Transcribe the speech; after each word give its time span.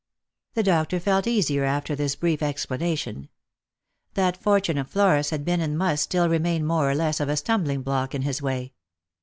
The 0.55 0.63
doctor 0.63 0.99
felt 0.99 1.27
easier 1.27 1.63
after 1.63 1.95
this 1.95 2.15
brief 2.15 2.41
explanation. 2.41 3.29
That 4.15 4.35
for 4.35 4.59
tune 4.59 4.79
of 4.79 4.89
Flora's 4.89 5.29
had 5.29 5.45
been 5.45 5.61
and 5.61 5.77
must 5.77 6.01
still 6.01 6.27
remain 6.27 6.65
more 6.65 6.89
or 6.89 6.95
less 6.95 7.19
of 7.19 7.29
a 7.29 7.37
stumbling 7.37 7.83
block 7.83 8.15
in 8.15 8.23
his 8.23 8.41
way. 8.41 8.73